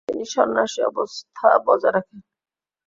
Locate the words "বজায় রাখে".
1.67-2.17